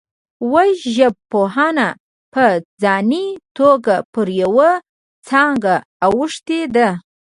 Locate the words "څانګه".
5.27-5.75